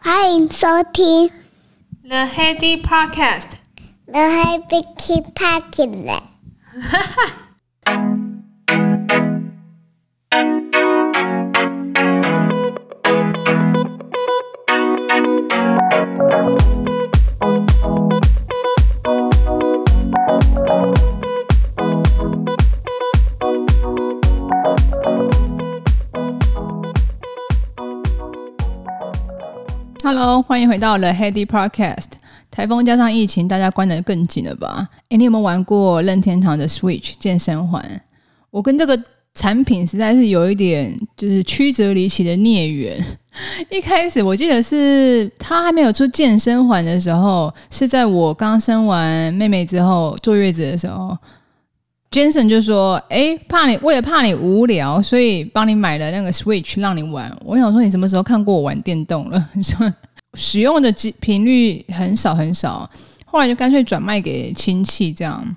[0.00, 1.30] 欢迎收听
[2.02, 4.82] The Heady Podcast。The Heady
[5.34, 6.22] Podcast。
[6.80, 7.46] 哈哈。
[30.41, 32.05] 欢迎回到 The Heady Podcast。
[32.49, 34.87] 台风加上疫情，大家关得更紧了吧？
[35.09, 37.83] 诶，你有没有玩过任天堂的 Switch 健身环？
[38.49, 38.99] 我跟这个
[39.33, 43.03] 产品实在是有一点就是曲折离奇的孽缘。
[43.69, 51.17] 一开始我记得是他还没有出健身环的时候，是在我刚生完妹妹之后坐月子的时候
[52.11, 59.49] ，Jason 就说：“诶，怕你为了怕你无聊，所以帮你买了那个 Switch 让你玩。”我想说，你什么时候看过我玩电动了？
[59.53, 59.89] 你 说
[60.33, 62.89] 使用的频率很少很少，
[63.25, 65.55] 后来就干脆转卖给亲戚这样。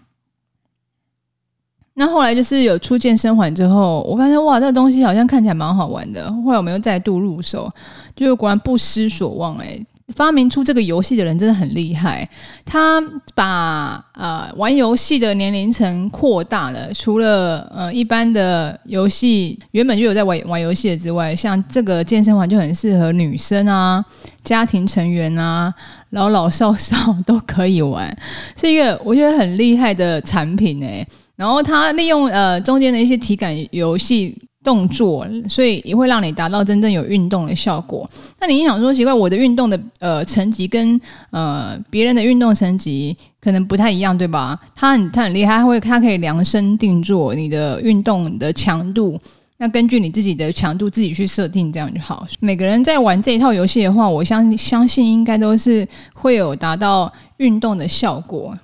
[1.97, 6.29] 那后来就是有初见生还之后，我发现哇，这个东西好像看起来蛮好玩的。
[6.43, 7.73] 后来我们又再度入手，
[8.17, 9.79] 就果然不失所望哎、
[10.15, 12.29] 发明出这个游戏的人真的很厉害，
[12.65, 13.03] 他
[13.35, 16.93] 把呃玩游戏的年龄层扩大了。
[16.93, 24.05] 除了呃一般的游戏原本就有在玩玩游戏的之外，像这个健身环就很适合女生啊、
[24.45, 25.73] 家庭成员啊、
[26.11, 28.15] 老老少少都可以玩，
[28.61, 34.37] 是一个我觉得很厉害的产品诶、然后它利用呃中间的一些体感游戏。
[34.65, 38.11] 动作，所以也会让你达到真正有运动的效果。
[38.41, 44.59] 那你想说奇怪，我的运动的呃成绩跟呃别人的运动成绩可能不太一样，对吧？
[44.75, 49.21] 他很他很厉害，他会他可以量身定做你的运动的强度，
[49.59, 52.27] 那根据你自己的强度自己去设定，这样就好。
[52.41, 58.59] 每个人在玩这一套游戏的话，我相相信应该都是会有达到运动的效果。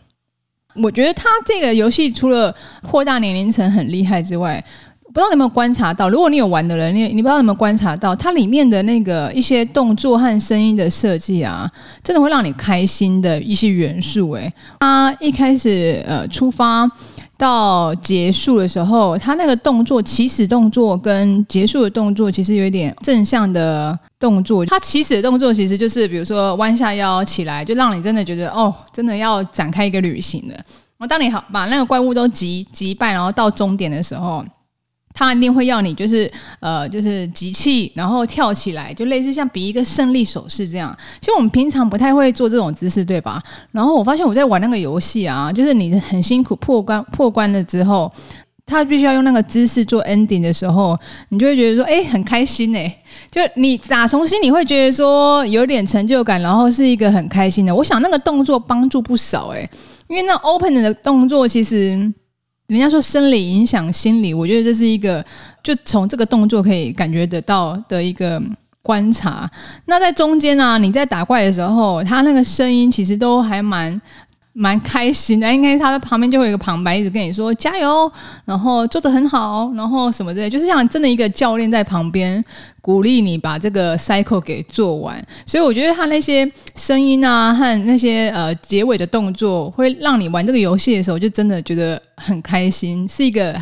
[0.76, 4.64] 我觉得他这个游戏除了扩大年龄层很厉害之外，
[5.12, 11.68] 不知道你有没有观察到，如果你有玩的人，你你不知道有没有观察到，它里面的那个一些动作和声音的设计啊，
[12.02, 14.30] 真的会让你开心的一些元素。
[14.32, 16.88] 诶，它一开始呃出发
[17.36, 24.64] 到结束的时候，它那个动作起始动作跟结束的动作其实有一点正向的动作。
[24.66, 30.54] 它起始的动作其实就是比如说弯下腰起来，就让你真的觉得哦，真的要展开一个旅行了。
[30.54, 34.44] 然后当你好把那个怪物都击击败，然后到终点的时候。
[35.12, 40.96] 他一定会要你，就是呃，就是集气，然后跳起来，就类似像比一个胜利手势这样。
[41.20, 43.42] 其实我们平常不太会做这种姿势，对吧？
[43.72, 48.10] 然后我发现我在玩那个游戏啊，就是你很辛苦破关破关了之后，
[48.64, 50.98] 他必须要用那个姿势做 ending 的时候，
[51.30, 53.02] 你就会觉得说，哎，很开心哎！
[53.30, 57.74] 就你打从心里会觉得说有点成就感，然后是一个很开心的。
[57.74, 59.68] 我想那个动作帮助不少哎，
[60.08, 62.10] 因为那 open 的动作其实。
[62.70, 65.22] 人家说生理影响心理，我觉得这是一个，
[65.62, 68.40] 就从这个动作可以感觉得到的一个
[68.80, 69.50] 观察。
[69.86, 74.00] 那在中间呢、你在打怪的时候，他那个声音其实都还蛮。
[74.52, 78.10] 蛮开心的，应该他在旁边就会有一个旁白一直跟你说加油，
[78.44, 82.44] 然后做得很好，然后什么之类，就是像真的一个教练在旁边
[82.80, 85.24] 鼓励你把这个 cycle 给做完。
[85.46, 93.56] 所以我觉得他那些声音啊和那些呃结尾的动作，会让你玩这个游戏的时候就真的觉得很开心，是一个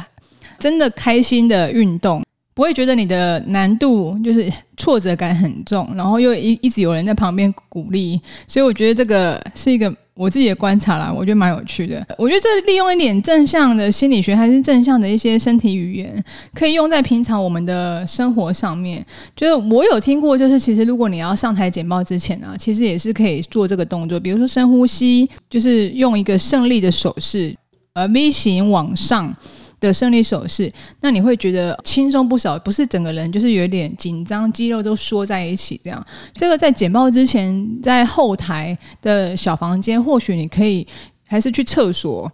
[0.59, 9.95] 真的开心的运动，不会觉得你的难度就是挫折感很重，然后又一一直有人在旁边鼓励，所以我觉得这个是一个。
[10.19, 12.05] 我自己的观察啦，我觉得蛮有趣的。
[12.19, 19.05] 我觉得这利用一点正向的心理学，还是正向的一些身体语言，可以用在平常我们的生活上面。
[19.37, 27.55] 就是我有听过，就是其实如果你要上台简报之前啊，其实也是可以做这个动作，比如说深呼吸，就是用一个胜利的手势，
[27.93, 29.33] 呃，V 型往上。
[29.81, 36.07] 的胜利手势，那你会觉得轻松不少，不是整个人就是有点紧张，肌肉都缩在一起这样。
[36.35, 40.87] 这个在简报之前，在后台的小房间，或许你可以
[41.27, 42.31] 还是去厕所，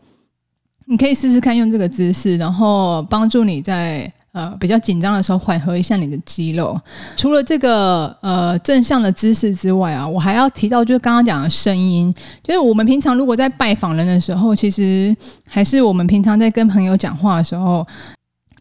[0.86, 4.12] 你可以试试看用这个姿势，然后帮助你在。
[4.34, 6.76] 呃，比较紧张的时候，缓和一下你的肌肉。
[7.16, 15.14] 除了这个呃正向的姿势之外啊，我还要提到，就是刚刚讲的声音，就是我们平常如果在拜访人的时候，其实
[15.46, 17.86] 还是我们平常在跟朋友讲话的时候，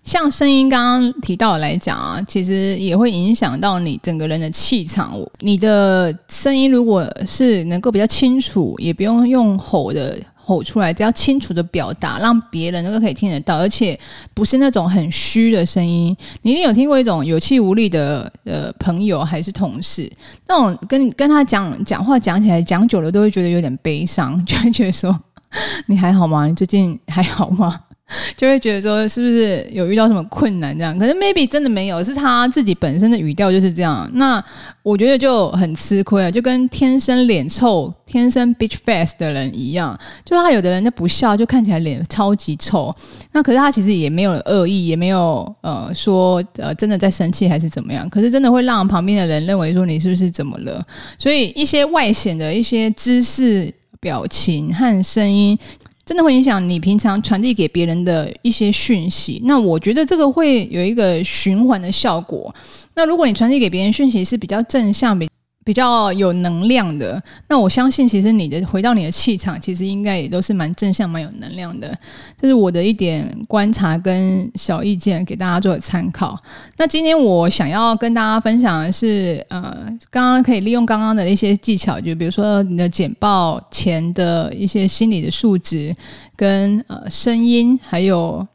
[0.04, 5.18] 像声音刚刚提到来讲啊，其实也会影响到你整个人的气场。
[5.40, 10.16] 你的声音如果是能够比较清楚，也不用用吼的。
[10.46, 13.98] 吼出来，只要清楚的表达，让别人都可以听得到，而且
[14.34, 16.16] 不是那种很虚的声音。
[16.42, 20.12] 你一定有听过一种有气无力的呃朋友还是同事，
[20.48, 25.18] 那种跟跟他讲讲话讲起来讲久了都会觉得有点悲伤，就会觉得说
[25.88, 26.46] 你还好吗？
[26.48, 27.80] 你最近还好吗？
[28.38, 30.98] 就会觉得说是不是有遇到什么困难这样？
[31.00, 34.08] 可是 maybe 真的没有，是他自己本身的语调就是这样。
[34.14, 34.44] 那
[34.84, 39.98] 我觉得就很吃亏啊，就跟天生脸臭、天生 bitch face 的人一样。
[40.26, 42.94] 就他有的人他不笑，就看起来脸超级臭。
[43.32, 48.08] 那可是他其实也没有恶意，也没有呃说呃真的在生气还是怎么样。
[48.10, 50.86] 可是真的会让旁边的人认为说你是不是怎么了？
[51.18, 55.58] 所以一些外显的一些姿势、表情和声音。
[56.06, 59.42] 真的会影响你平常传递给别人的一些讯息。
[59.46, 62.54] 那我觉得这个会有一个循环的效果。
[62.96, 65.28] 那如果你传递给别人讯息是比较正向，比
[65.64, 71.98] 比较有能量的，那我相信其实你的回到你的气场，其实应该也都是蛮正向、蛮有能量的。
[72.40, 76.38] 这是我的一点观察跟小意见，给大家做参考。
[76.78, 79.74] 那今天我想要跟大家分享的是，呃，
[80.10, 85.96] 刚刚可以利用刚刚的一些技巧，就比如说你的简报前的一些心理的数值，
[86.36, 88.46] 跟呃声音，还有。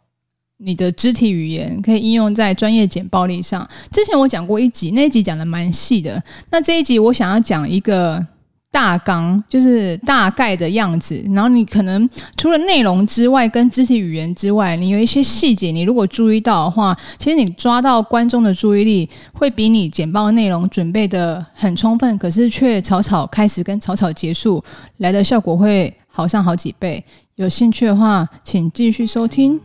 [0.59, 3.67] 你的肢体语言可以应用在专业简报力上。
[3.93, 6.23] 之前我讲过一集，那一集讲的蛮细的。
[6.51, 8.25] 那这一集我想要讲一个
[8.73, 11.25] 大纲，就是大概的样子。
[11.31, 24.63] 然后你可能除了内容之外，跟肢体语言之外，你有一些细节，你如果注意到的话，其实你抓到观众的注意力，会比你简报内容准备的很充分，可是却草草开始跟草草结束
[24.97, 27.05] 来的效果会好上好几倍。
[27.37, 29.61] 有兴趣的话，请继续收听。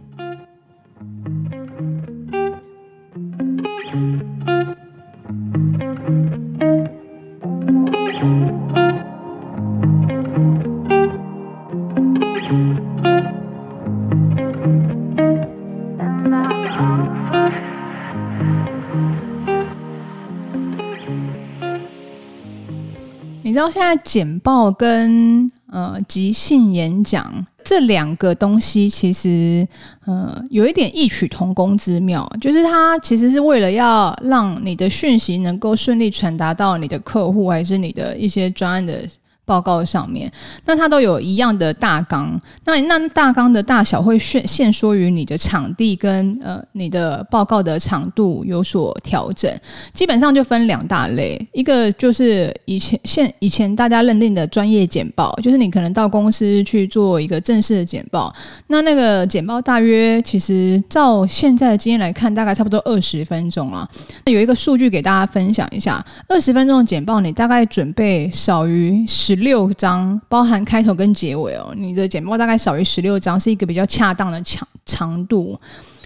[23.53, 27.31] 你知道现在简报跟呃即兴演讲
[27.63, 29.67] 这两个东西，其实
[30.05, 39.07] 呃有一点异曲同工之妙，就是它其实是为了要让你的讯息能够顺利传达到你的客户，还是你的一些专案的。
[39.45, 40.31] 报告上面，
[40.65, 49.51] 那它都有一样的大纲，那那大纲的大小会限限缩于你的场地跟呃你的报告的长度有所调整，
[49.91, 58.33] 基本上就分两大类，一个就是以前现以前大家认定的专业简报，就是你可能到公司去做一个正式的简报，
[58.67, 63.85] 那那个简报大约其实照现在的经验来看，大概差不多二十分钟啊。
[64.25, 69.32] 那有一个数据给大家分享一下，二十分钟的简报，你大概准备少于十。
[69.35, 71.73] 十六张，包含开头跟结尾哦。
[71.75, 75.59] 你的简报大概少于十六张，是一个比较恰当的长长度。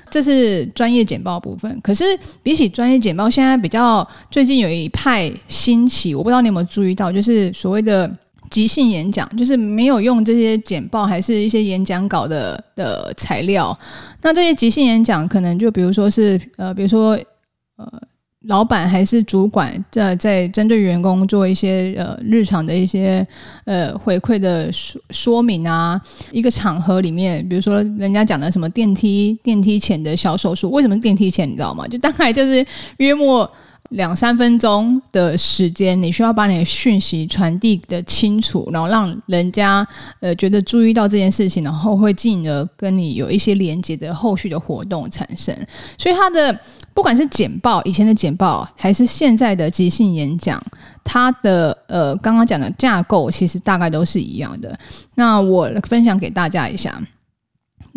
[0.10, 1.78] 这是专业简报部分。
[1.84, 2.06] 可是
[2.42, 8.10] 比起专业简报，现在比较最近有一派兴起，我不知道你有没有注意到，就是所谓的
[8.50, 13.78] 即兴演讲，就是没有用这些简报，还是一些演讲稿的的材料。
[14.22, 17.20] 那这些即兴演讲，可能就比如说是呃，比如说
[17.76, 17.92] 呃。
[18.46, 23.26] 老板还是主管在在针对员工做一些呃日常的一些
[23.66, 26.00] 呃回馈的说说明啊，
[26.32, 31.86] 一个场合里面，比如说人家讲的什么电梯电梯前的小手术，为什么电梯前你知道吗？
[31.88, 32.66] 就大概就是
[32.98, 33.50] 约莫
[33.90, 39.88] 两三分钟的时间，你需要把你的讯息传递的清楚，然后让人家
[40.20, 45.56] 呃觉得注意到这件事情，然后会进而跟你有一些连接的后续的活动产生，
[45.98, 46.60] 所以它的。
[46.94, 50.60] 不管是简报，以前的简报，还是现在的即兴演讲，
[51.04, 54.76] 它的呃刚刚讲的架构其实大概都是一样的。
[55.14, 57.00] 那我分享给大家一下。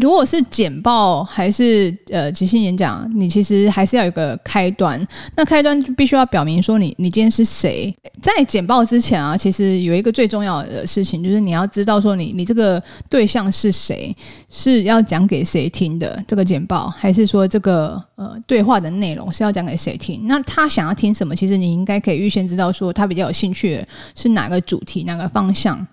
[0.00, 5.00] 如果是简报还是呃即兴演讲，你其实还是要有个开端。
[5.36, 7.94] 那开端就必须要表明说你你今天是谁。
[8.22, 14.14] 在简报之前啊，其实有一个最重要的事情，就是你要知道说你你这个对象是谁，
[14.48, 20.26] 是要讲给谁听的这个简报，还是说这个呃对话的内容是要讲给谁听？
[20.26, 21.36] 那他想要听什么？
[21.36, 23.84] 其实你应该可以预先知道说他比较有兴趣
[24.16, 25.86] 是哪个主题、哪个方向。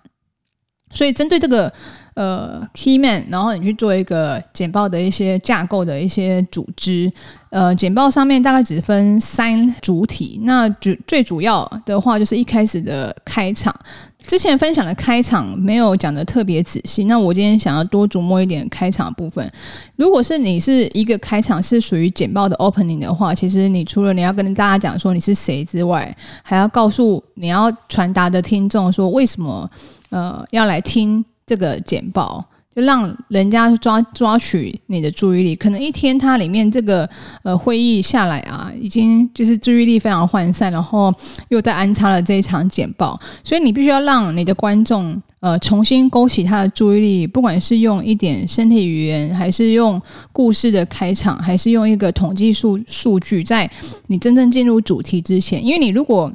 [0.91, 1.71] 所以针对这个。
[2.17, 7.11] 呃，key man，然后你去做一个简报的一些架构的一些组织。
[7.51, 10.39] 呃，简报上面大概只分三主体。
[10.41, 13.71] 那主最主要的话就是一开始的开场。
[14.17, 17.03] 之前分享的开场没有讲得特别仔细。
[17.03, 19.47] 那我今天想要多琢磨一点开场部分。
[19.95, 29.69] 如果是你是一个开场是属于简报的 opening 的话，其实你除了你要跟大家讲说你是谁之外，还要告诉你要传达的听众说为什么
[30.09, 31.23] 呃要来听。
[31.47, 32.45] 这个简报。
[32.75, 37.09] 就让人家抓抓取你的注意力，可能一天它里面这个
[37.41, 41.11] 呃会议下来啊，已经就是注意力非常涣散，然后
[41.49, 49.99] 又再安插了这一场简报，所以你必须要让你的观众呃重新勾起他的注意力，不管是用一点身体语言，还是用
[50.31, 53.67] 故事的开场，还是用一个统计数数据，在
[54.05, 56.31] 你真正进入主题之前，因为你如果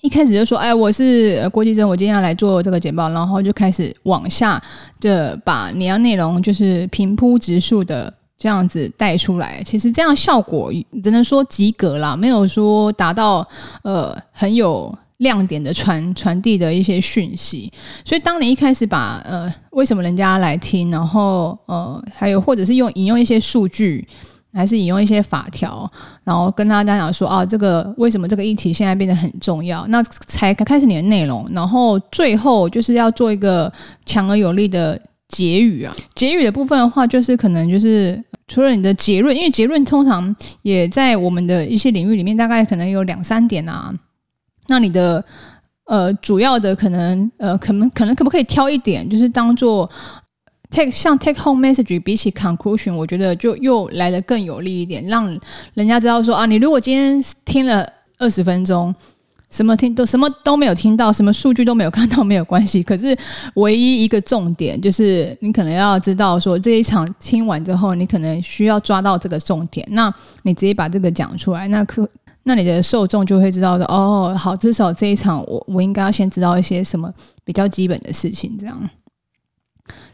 [0.00, 4.62] 一开始就说，哎，我是郭继珍，我今天要来做这个简报，然后就开始往下
[5.00, 9.60] 的把你要内容就是平铺直述的这样子带出来。
[9.64, 13.46] 其实这样效果只能说及格啦，没有说达到
[13.82, 17.72] 呃很有亮点的传传递的一些讯息。
[18.04, 24.06] 所以当你一开始把呃为什么人家来听，然后呃还有或者是用引用一些数据。
[24.52, 25.90] 还是引用一些法条，
[26.24, 29.86] 然后跟大家讲说啊，这个为什么这个议题现在变得很重要？
[29.88, 33.72] 那才开始你的内容，然后最后就是要做一个
[34.06, 35.94] 强而有力的结语啊。
[36.14, 43.94] 结语的部分的话，就是可能就是除了你的结论，因为结论通常也在我们的一些领域里面，大概可能有两三点啊。
[44.66, 45.22] 那你的
[45.84, 49.88] 呃主要的可能呃可能可能可不可以挑一点，就是当做。
[50.70, 55.26] Take 像 take home message 比起 conclusion，我觉得就又来得更有利一点，让
[55.74, 57.86] 人家知道说啊，你如果今天听了
[58.18, 58.94] 二十分钟，
[59.50, 62.82] 什么听都什么都没有听到，什么数据都没有看到，没有关系。
[62.82, 63.16] 可是
[63.54, 69.86] 唯一一个重点就是，你可能要知道说，这一场听完之后，你可能需要抓到这个重点。
[69.92, 72.06] 那你直接把这个讲出来，那可
[72.42, 77.10] 那你的受众就会知道说，哦，好，至少这一场我我应该要先知道一些什么
[77.44, 78.90] 比较基本的事情，这样。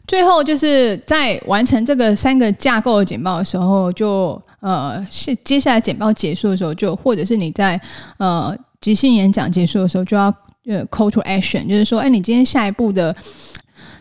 [0.07, 7.81] 最后就是在完成这个三个架构的简报的时候，就呃，是接下来简报结束的时候，就或者是你在
[8.19, 10.27] 呃即兴演讲结束的时候，就要
[10.67, 13.15] 呃 call to action，就是说，哎，你今天下一步的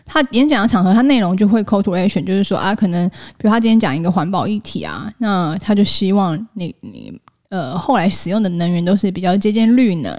[0.04, 3.08] 他演讲的场合，他内容就会 call to action，就是说啊，可能
[3.38, 7.18] 比如他今天讲一个环保议题啊，那他就希望你你。
[7.54, 10.12] 呃，后来使用的能源都是比较接近绿能，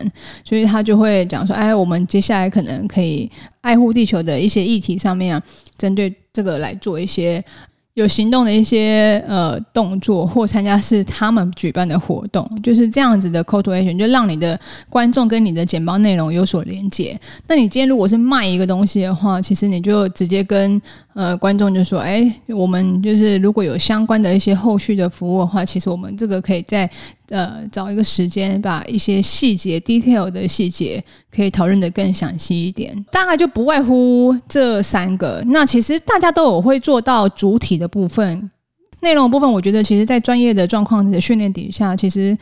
[0.45, 5.43] 所以他就会讲说，哎，我们接下来可能可以爱护地球的一些议题上面啊，
[5.77, 7.43] 针对这个来做一些。
[7.95, 17.17] 有行动的一些呃动作，或参加是他们举办的活动，就是这样子的 c o t o a t i o n 就让你的观众跟你的简报内容有所连接。
[17.47, 20.81] 那你今天如果是卖一个东西的话，其实你就直接跟
[21.13, 26.91] 呃观众就说，哎，我们就是如果有相关的一些后续的服务的话，其实我们这个可以在。
[27.29, 31.03] 呃，找一个时间，把一些细节、detail 的细节
[31.34, 32.96] 可以讨论得更详细一点。
[33.12, 35.44] 大概就不外乎这三个。
[35.48, 38.51] 那其实大家都有会做到主体的部分，
[39.01, 42.38] 内容部分，我觉得其实在专业的状况的训练底下，其实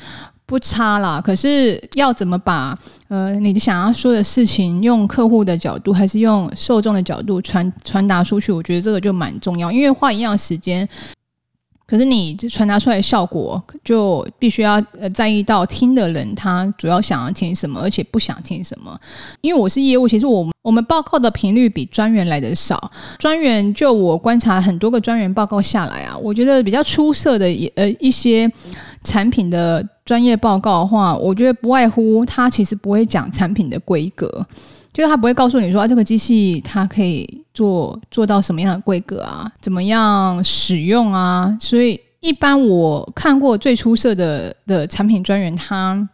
[0.45, 1.21] 不差啦。
[1.23, 10.87] 可是要怎么把呃你想要说的事情，用客户的角度还是用受众的角度传传达出去，我觉得这个就蛮重要，因为花一样时间。
[11.93, 18.99] 可是你传达出来的效果，就必须要呃在意到听的人他主要想要听什么，而且不想听什么。
[19.41, 22.91] 因为我是业务，其实我们我们报告的频率比专员来的少。
[23.19, 27.45] 专员就我观察很多个专员报告下来啊，我觉得比较出色的
[27.75, 28.51] 呃一些
[29.03, 34.43] 产品的专业报告的话，我觉得不外乎他其实不会讲产品的规格。
[34.93, 41.57] 就是他不会告诉你说啊，这个机器它可以做做到什么样的规格啊，怎么样使用啊？
[41.59, 46.07] 所以一般我看过最出色的的产品专员，他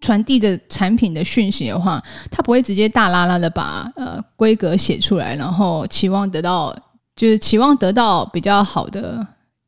[0.00, 6.76] 传递的产品的讯息的话，他不会直接大拉拉的把呃规格写出来，然后期望得到
[7.14, 9.26] 就是期望得到比较好的。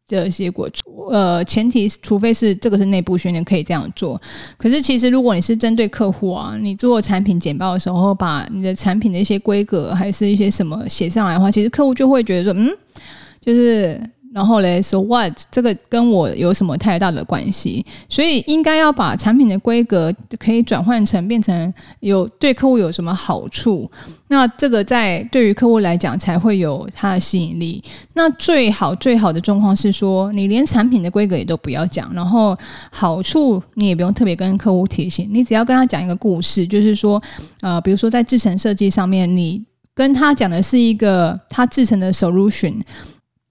[0.08, 0.68] 的结果，
[1.10, 4.20] 呃，前提除非是这个是内部训练可以这样做。
[4.56, 12.70] 可是其实如果你是针对客户啊，你做产品简报的时候，把你的产品的一些规格还是一些什么写上来的话，其实客户就会觉得说，嗯，
[13.40, 14.00] 就是。
[14.38, 15.32] 然后嘞，so what？
[15.50, 17.84] 这个跟我有什么太大的关系？
[18.08, 23.90] 所以应该要把产品的规格可以转换成变成有对客户有什么好处？
[24.28, 27.82] 那这个在对于客户来讲才会有它的吸引力。
[28.12, 32.56] 那最好最好的状况是说，你连产品的规格也都不要讲，然后
[32.92, 37.20] 好处你也不用特别跟客户提醒，你只要跟他讲一个故事，就是说，
[37.62, 39.60] 呃，比如说在制成设计上面，你
[39.94, 42.80] 跟他讲的是一个他制成的 solution。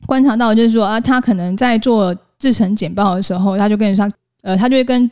[0.05, 4.07] 观察到就是说啊，他可能在做制成简报的时候，他就跟你说，
[4.43, 5.09] 呃，他就会跟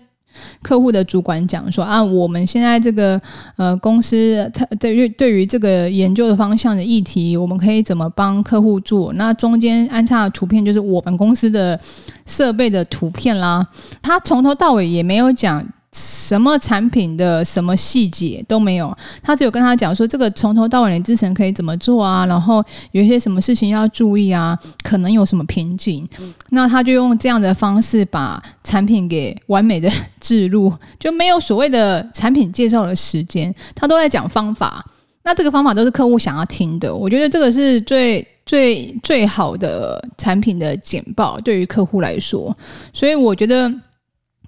[0.61, 3.19] 客户的主管讲说啊，我们现在这个
[3.55, 9.13] 呃公司，他对于对于这个研究的方向的议题，我们可以怎么帮客户做？
[9.13, 11.79] 那中间安插的图片就是我们公司的
[12.25, 13.65] 设备的图片啦。
[14.01, 15.65] 他从头到尾也没有讲
[15.97, 22.61] 什么产品的什么细节都没有，他只有跟他讲说这个从头到尾的制程可以怎么做啊，然后
[22.91, 26.05] 有一些什么事情要注意啊，可能有什么瓶颈，
[26.49, 34.85] 那他就用这样的方式把产品给完美的置入，就没有所谓的产品介绍的时间，他都在讲方法。
[35.23, 42.53] 那这个方法都是客户想要听的，我觉得这个是最最最好的产品的简报，对于客户来说，
[42.91, 43.73] 所以我觉得。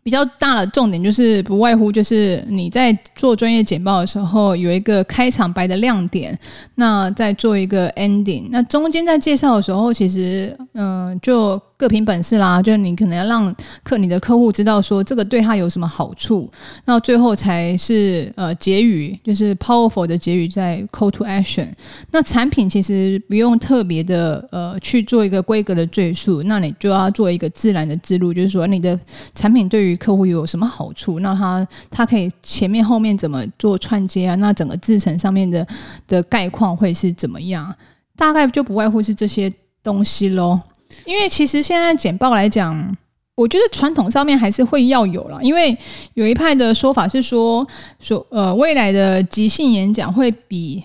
[0.07, 6.39] 比较大的重点就是不外乎就是你在做专业简报的时候有一个开场白的亮点，
[6.75, 11.61] 那再做一个 ending，那中间在介绍的时候，其实嗯、就。
[11.77, 16.49] 各凭本事啦，就是你可能要让客你的客户知道说这个对他有什么好处，
[16.85, 21.67] 那最后才是呃结语，就是 powerful 的结语在 call to action。
[22.09, 28.99] 那产品其实不用特别的呃去做一个规格的赘述，那你就要做一个自然的记录，就是说你的
[29.35, 34.33] 产品对于客户有什么好处，那他他可以前面后面怎么做串接啊？
[34.35, 35.65] 那整个制程上面的
[36.07, 37.71] 的概况会是怎么样？
[38.15, 39.53] 大概就不外乎是这些
[39.83, 40.59] 东西喽。
[41.05, 42.95] 因为其实现在简报来讲，
[43.35, 45.39] 我觉得传统上面还是会要有了。
[45.41, 45.77] 因为
[46.15, 47.67] 有一派的说法是说，
[47.99, 50.83] 说呃未来的即兴演讲会比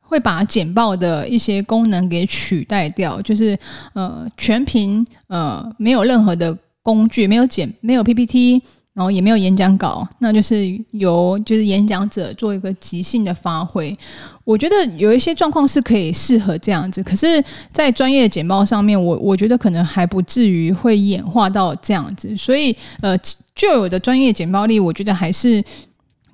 [0.00, 3.58] 会把简报的一些功能给取代掉，就是
[3.94, 8.62] 呃全凭呃没有任何的工具，没有简没有 PPT。
[8.98, 13.96] 然后也没有演讲稿，那就是由就是演讲者做一个即兴的发挥。
[14.42, 17.40] 我觉得有一些状况是可以适合这样子，可是，
[17.70, 22.36] 在专业简报上面，我我觉得可能还不至于会演化到这样子。
[22.36, 23.16] 所以，呃，
[23.54, 25.62] 就有的专业简报力，我觉得还是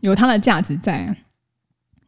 [0.01, 1.15] 有它的价值在。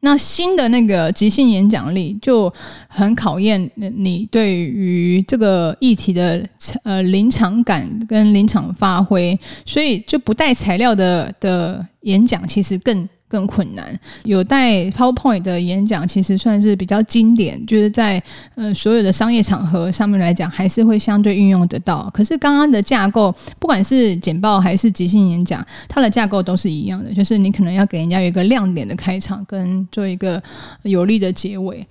[0.01, 2.53] 那新的那个即兴演讲力就
[2.89, 6.47] 很考验你对于这个议题的
[6.85, 13.09] 呃临场感跟临场发挥，所以就不带材料的的演讲其实更。
[13.29, 18.23] 更困难，有带 PowerPoint 的演讲其实算是比较经典，就是在
[18.55, 22.09] 呃所有的商业场合上面来讲，还是会相对运用得到。
[22.15, 30.41] 可是刚刚的架构，不管是简报还是即兴演讲，它的架构都是一样的，就是你可能要给人家有一个亮点的开场，跟做一个
[30.83, 31.85] 有力的结尾。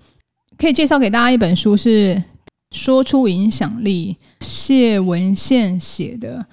[0.57, 2.15] 可以介绍给大家一本书，是
[2.71, 6.45] 《说出影响力》，谢文宪写的。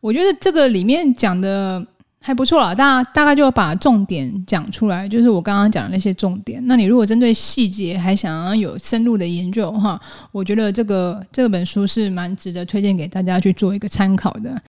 [0.00, 1.86] 我觉得这个里面讲的。
[2.22, 6.62] 还不错啦，大大概就把重点讲出来，就是我刚刚讲的那些重点。
[6.66, 9.98] 那你如果针对细节还想要有深入的研究的话，
[10.30, 14.62] 我觉得这个这本书是蛮值得推荐给大家去做一个参考的。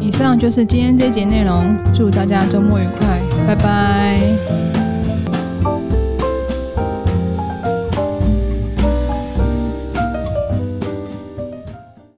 [0.00, 4.77] 以上就是今天这节内容，祝大家周末愉快，拜拜。